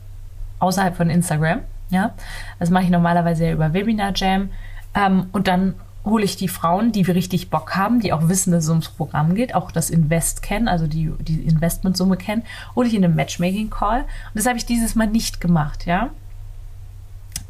außerhalb 0.59 0.97
von 0.97 1.11
Instagram. 1.11 1.61
Ja, 1.91 2.14
das 2.59 2.71
mache 2.71 2.85
ich 2.85 2.91
normalerweise 2.91 3.47
ja 3.47 3.53
über 3.53 3.73
Webinar 3.73 4.12
Jam. 4.14 4.50
Ähm, 4.95 5.29
und 5.33 5.49
dann 5.49 5.75
hole 6.04 6.25
ich 6.25 6.37
die 6.37 6.49
Frauen, 6.49 6.92
die 6.92 7.06
wir 7.06 7.14
richtig 7.14 7.50
Bock 7.50 7.76
haben, 7.76 8.00
die 8.00 8.12
auch 8.12 8.28
wissen, 8.28 8.52
dass 8.52 8.64
es 8.64 8.70
ums 8.70 8.88
Programm 8.88 9.34
geht, 9.34 9.54
auch 9.54 9.70
das 9.70 9.90
Invest 9.90 10.42
kennen, 10.42 10.68
also 10.68 10.87
die, 10.87 11.12
die 11.20 11.42
Investmentsumme 11.42 12.16
kennen, 12.16 12.42
hole 12.76 12.87
ich 12.87 12.94
in 12.94 13.04
einem 13.04 13.16
Matchmaking-Call. 13.16 14.00
Und 14.00 14.08
das 14.34 14.46
habe 14.46 14.58
ich 14.58 14.66
dieses 14.66 14.94
Mal 14.94 15.06
nicht 15.06 15.40
gemacht, 15.40 15.87
ja. 15.87 16.11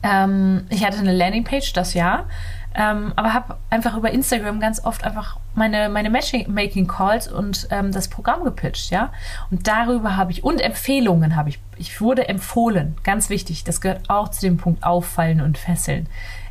Ähm, 0.03 0.67
ich 0.69 0.85
hatte 0.85 0.99
eine 0.99 1.13
Landingpage 1.13 1.73
das 1.73 1.95
Jahr, 1.95 2.27
ähm, 2.75 3.13
aber 3.17 3.33
habe 3.33 3.57
einfach 3.71 3.97
über 3.97 4.11
Instagram 4.11 4.61
ganz 4.61 4.85
oft 4.85 5.03
einfach 5.05 5.39
meine, 5.55 5.89
meine 5.89 6.11
Matchmaking-Calls 6.11 7.29
und 7.29 7.69
ähm, 7.71 7.91
das 7.91 8.09
Programm 8.09 8.45
gepitcht, 8.45 8.91
ja. 8.91 9.13
Und 9.51 9.67
darüber 9.67 10.17
habe 10.17 10.31
ich, 10.31 10.45
und 10.45 10.61
Empfehlungen 10.61 11.35
habe 11.35 11.49
ich, 11.49 11.59
ich 11.77 12.01
wurde 12.01 12.29
empfohlen, 12.29 12.97
ganz 13.03 13.31
wichtig, 13.31 13.65
das 13.65 13.81
gehört 13.81 14.11
auch 14.11 14.29
zu 14.29 14.43
dem 14.43 14.59
Punkt 14.59 14.85
Auffallen 14.85 15.41
und 15.41 15.59
Fesseln 15.59 16.07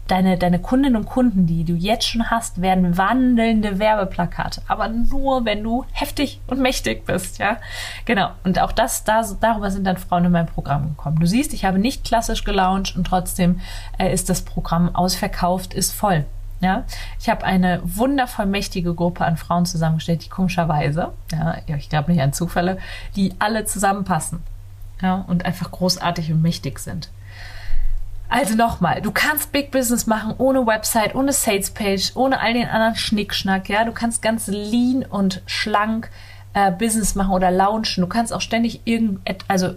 deine, 0.07 0.37
deine 0.37 0.59
Kundinnen 0.59 0.95
und 0.95 1.05
Kunden, 1.05 1.47
die 1.47 1.63
du 1.63 1.73
jetzt 1.73 2.07
schon 2.07 2.29
hast, 2.29 2.61
werden 2.61 2.97
wandelnde 2.97 3.79
Werbeplakate. 3.79 4.61
Aber 4.67 4.87
nur, 4.87 5.45
wenn 5.45 5.63
du 5.63 5.85
heftig 5.91 6.41
und 6.47 6.59
mächtig 6.59 7.05
bist, 7.05 7.39
ja. 7.39 7.57
Genau. 8.05 8.31
Und 8.43 8.59
auch 8.59 8.71
das, 8.71 9.03
da, 9.03 9.23
darüber 9.39 9.71
sind 9.71 9.85
dann 9.85 9.97
Frauen 9.97 10.25
in 10.25 10.31
mein 10.31 10.47
Programm 10.47 10.89
gekommen. 10.89 11.19
Du 11.19 11.25
siehst, 11.25 11.53
ich 11.53 11.65
habe 11.65 11.79
nicht 11.79 12.03
klassisch 12.03 12.43
gelauncht 12.43 12.95
und 12.95 13.05
trotzdem 13.05 13.61
äh, 13.97 14.13
ist 14.13 14.29
das 14.29 14.41
Programm 14.41 14.93
ausverkauft, 14.95 15.73
ist 15.73 15.93
voll. 15.93 16.25
Ja, 16.59 16.85
ich 17.19 17.29
habe 17.29 17.43
eine 17.43 17.81
wundervoll 17.83 18.45
mächtige 18.45 18.93
Gruppe 18.93 19.25
an 19.25 19.35
Frauen 19.35 19.65
zusammengestellt, 19.65 20.23
die 20.23 20.29
komischerweise, 20.29 21.11
ja, 21.33 21.57
ich 21.75 21.89
glaube 21.89 22.09
nicht 22.09 22.21
an 22.21 22.31
Zufälle, 22.31 22.77
die 23.17 23.33
alle 23.39 23.65
zusammenpassen. 23.65 24.41
Ja, 25.01 25.25
und 25.27 25.45
einfach 25.45 25.71
großartig 25.71 26.31
und 26.31 26.41
mächtig 26.41 26.79
sind. 26.79 27.09
Also 28.29 28.55
nochmal, 28.55 29.01
du 29.01 29.11
kannst 29.11 29.51
Big 29.51 29.69
Business 29.69 30.07
machen 30.07 30.33
ohne 30.37 30.65
Website, 30.65 31.13
ohne 31.13 31.33
Sales 31.33 31.69
Page, 31.69 32.11
ohne 32.15 32.39
all 32.39 32.53
den 32.53 32.67
anderen 32.67 32.95
Schnickschnack, 32.95 33.69
ja. 33.69 33.85
Du 33.85 33.91
kannst 33.91 34.21
ganz 34.21 34.47
lean 34.47 35.05
und 35.07 35.43
schlank 35.45 36.09
äh, 36.53 36.71
Business 36.71 37.15
machen 37.15 37.31
oder 37.31 37.51
launchen. 37.51 38.01
Du 38.01 38.07
kannst 38.07 38.33
auch 38.33 38.41
ständig 38.41 38.81
irgend, 38.85 39.19
also 39.47 39.75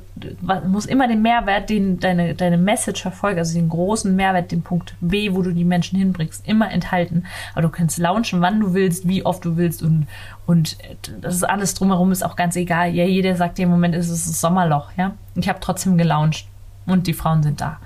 muss 0.67 0.87
immer 0.87 1.09
den 1.09 1.23
Mehrwert, 1.23 1.71
den 1.71 1.99
deine, 2.01 2.35
deine 2.35 2.59
Message 2.59 3.03
verfolgt, 3.03 3.39
also 3.39 3.55
den 3.55 3.69
großen 3.69 4.15
Mehrwert, 4.15 4.53
den 4.53 4.63
Punkt 4.63 4.95
B, 5.01 5.33
wo 5.33 5.43
du 5.43 5.53
die 5.53 5.65
Menschen 5.65 5.99
hinbringst, 5.99 6.47
immer 6.47 6.71
enthalten. 6.71 7.25
Aber 7.53 7.63
du 7.63 7.71
kannst 7.71 7.99
launchen, 7.99 8.41
wann 8.41 8.61
du 8.61 8.75
willst, 8.75 9.09
wie 9.09 9.25
oft 9.25 9.45
du 9.45 9.57
willst 9.57 9.83
und, 9.83 10.07
und 10.47 10.77
das 11.21 11.35
ist 11.35 11.45
alles 11.45 11.75
drumherum 11.75 12.13
ist 12.13 12.25
auch 12.25 12.37
ganz 12.37 12.57
egal. 12.57 12.95
Ja, 12.95 13.05
jeder 13.05 13.37
sagt 13.37 13.59
dir 13.59 13.63
im 13.63 13.71
Moment 13.71 13.95
ist 13.95 14.11
es 14.11 14.27
das 14.27 14.41
Sommerloch, 14.41 14.91
ja. 14.97 15.13
Ich 15.35 15.49
habe 15.49 15.61
trotzdem 15.61 15.97
gelauncht 15.97 16.47
und 16.87 17.07
die 17.07 17.15
Frauen 17.15 17.43
sind 17.43 17.61
da. 17.61 17.79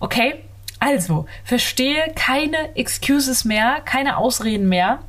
Okay? 0.00 0.36
Also, 0.80 1.26
verstehe 1.44 2.12
keine 2.14 2.76
Excuses 2.76 3.44
mehr, 3.44 3.80
keine 3.84 4.16
Ausreden 4.16 4.68
mehr 4.68 5.00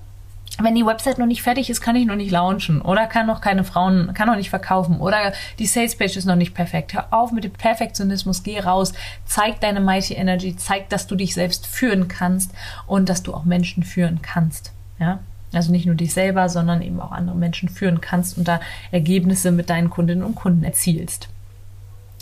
wenn 0.63 0.75
die 0.75 0.85
Website 0.85 1.17
noch 1.17 1.25
nicht 1.25 1.41
fertig 1.41 1.69
ist, 1.69 1.81
kann 1.81 1.95
ich 1.95 2.05
noch 2.05 2.15
nicht 2.15 2.31
launchen 2.31 2.81
oder 2.81 3.07
kann 3.07 3.27
noch 3.27 3.41
keine 3.41 3.63
Frauen, 3.63 4.13
kann 4.13 4.27
noch 4.27 4.35
nicht 4.35 4.49
verkaufen 4.49 4.99
oder 4.99 5.33
die 5.57 5.67
Salespage 5.67 6.17
ist 6.17 6.25
noch 6.25 6.35
nicht 6.35 6.53
perfekt. 6.53 6.93
Hör 6.93 7.07
auf 7.11 7.31
mit 7.31 7.43
dem 7.43 7.53
Perfektionismus, 7.53 8.43
geh 8.43 8.59
raus, 8.59 8.93
zeig 9.25 9.59
deine 9.61 9.79
Mighty 9.79 10.15
Energy, 10.15 10.55
zeig, 10.55 10.89
dass 10.89 11.07
du 11.07 11.15
dich 11.15 11.33
selbst 11.33 11.65
führen 11.65 12.07
kannst 12.07 12.51
und 12.87 13.09
dass 13.09 13.23
du 13.23 13.33
auch 13.33 13.45
Menschen 13.45 13.83
führen 13.83 14.21
kannst. 14.21 14.71
Ja, 14.99 15.19
also 15.53 15.71
nicht 15.71 15.85
nur 15.85 15.95
dich 15.95 16.13
selber, 16.13 16.49
sondern 16.49 16.81
eben 16.81 16.99
auch 16.99 17.11
andere 17.11 17.37
Menschen 17.37 17.69
führen 17.69 18.01
kannst 18.01 18.37
und 18.37 18.47
da 18.47 18.59
Ergebnisse 18.91 19.51
mit 19.51 19.69
deinen 19.69 19.89
Kundinnen 19.89 20.23
und 20.23 20.35
Kunden 20.35 20.63
erzielst. 20.63 21.29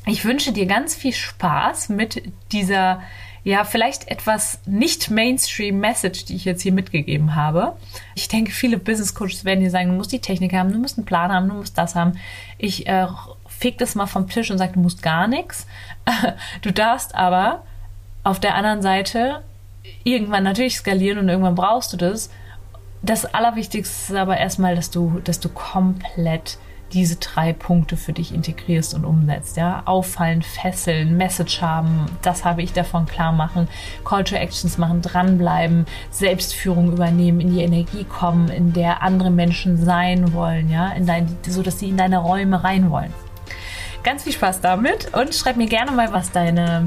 Ich 0.07 0.25
wünsche 0.25 0.51
dir 0.51 0.65
ganz 0.65 0.95
viel 0.95 1.13
Spaß 1.13 1.89
mit 1.89 2.23
dieser 2.51 3.01
ja, 3.47 3.63
vielleicht 3.63 4.09
etwas 4.09 4.59
nicht 4.65 5.09
Mainstream-Message, 5.09 6.25
die 6.25 6.35
ich 6.35 6.43
jetzt 6.43 6.63
hier 6.63 6.73
mitgegeben 6.73 7.33
habe. 7.33 7.77
Ich 8.13 8.27
denke, 8.27 8.51
viele 8.51 8.77
Business 8.77 9.15
Coaches 9.15 9.45
werden 9.45 9.61
dir 9.61 9.71
sagen, 9.71 9.89
du 9.89 9.95
musst 9.95 10.11
die 10.11 10.19
Technik 10.19 10.51
haben, 10.51 10.73
du 10.73 10.79
musst 10.79 10.97
einen 10.97 11.05
Plan 11.05 11.31
haben, 11.31 11.47
du 11.47 11.55
musst 11.55 11.77
das 11.77 11.95
haben. 11.95 12.19
Ich 12.57 12.87
äh, 12.87 13.07
feg 13.47 13.77
das 13.77 13.95
mal 13.95 14.05
vom 14.05 14.27
Tisch 14.27 14.51
und 14.51 14.57
sage, 14.57 14.73
du 14.73 14.81
musst 14.81 15.01
gar 15.01 15.27
nichts. 15.27 15.65
Du 16.61 16.73
darfst 16.73 17.15
aber 17.15 17.63
auf 18.25 18.41
der 18.41 18.55
anderen 18.55 18.81
Seite 18.81 19.43
irgendwann 20.03 20.43
natürlich 20.43 20.75
skalieren 20.75 21.19
und 21.19 21.29
irgendwann 21.29 21.55
brauchst 21.55 21.93
du 21.93 21.97
das. 21.97 22.29
Das 23.01 23.25
Allerwichtigste 23.25 24.13
ist 24.13 24.17
aber 24.17 24.37
erstmal, 24.37 24.75
dass 24.75 24.91
du, 24.91 25.21
dass 25.23 25.39
du 25.39 25.47
komplett 25.47 26.57
diese 26.93 27.17
drei 27.17 27.53
Punkte 27.53 27.97
für 27.97 28.13
dich 28.13 28.33
integrierst 28.33 28.93
und 28.93 29.05
umsetzt. 29.05 29.57
Ja? 29.57 29.83
Auffallen, 29.85 30.41
fesseln, 30.41 31.17
Message 31.17 31.61
haben, 31.61 32.05
das 32.21 32.45
habe 32.45 32.61
ich 32.61 32.73
davon 32.73 33.05
klar 33.05 33.31
machen, 33.31 33.67
Call 34.05 34.23
to 34.23 34.35
Actions 34.35 34.77
machen, 34.77 35.01
dranbleiben, 35.01 35.85
Selbstführung 36.11 36.91
übernehmen, 36.91 37.39
in 37.39 37.53
die 37.53 37.61
Energie 37.61 38.03
kommen, 38.03 38.49
in 38.49 38.73
der 38.73 39.01
andere 39.01 39.31
Menschen 39.31 39.83
sein 39.83 40.33
wollen, 40.33 40.69
ja, 40.69 40.89
in 40.89 41.05
dein, 41.05 41.37
so 41.47 41.61
dass 41.61 41.79
sie 41.79 41.89
in 41.89 41.97
deine 41.97 42.19
Räume 42.19 42.63
rein 42.63 42.89
wollen. 42.89 43.13
Ganz 44.03 44.23
viel 44.23 44.33
Spaß 44.33 44.61
damit 44.61 45.13
und 45.13 45.35
schreib 45.35 45.57
mir 45.57 45.67
gerne 45.67 45.91
mal, 45.91 46.13
was 46.13 46.31
deine, 46.31 46.85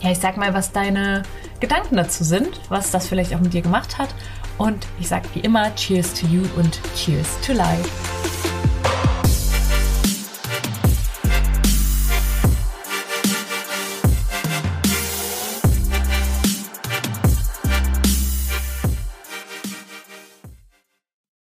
ja, 0.00 0.10
ich 0.10 0.18
sag 0.18 0.36
mal, 0.36 0.54
was 0.54 0.72
deine 0.72 1.22
Gedanken 1.60 1.96
dazu 1.96 2.24
sind, 2.24 2.60
was 2.68 2.90
das 2.90 3.06
vielleicht 3.06 3.34
auch 3.34 3.40
mit 3.40 3.52
dir 3.52 3.62
gemacht 3.62 3.98
hat. 3.98 4.14
Und 4.56 4.86
ich 5.00 5.08
sage 5.08 5.28
wie 5.34 5.40
immer, 5.40 5.74
Cheers 5.74 6.14
to 6.14 6.26
you 6.26 6.42
und 6.56 6.78
Cheers 6.94 7.40
to 7.44 7.52
life. 7.52 8.13